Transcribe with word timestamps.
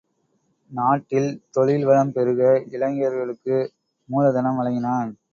நாட்டில் 0.71 1.27
தொழில் 1.51 1.85
வளம் 1.85 2.11
பெருக 2.11 2.41
இளைஞர்களுக்கு 2.71 3.57
மூலதனம் 4.09 4.57
வழங்கினான். 4.57 5.11